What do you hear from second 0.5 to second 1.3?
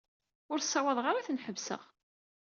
Ur ssawḍeɣ ara ad